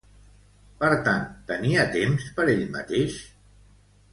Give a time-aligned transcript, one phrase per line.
[0.83, 3.19] Per tant, tenia temps per ell mateix?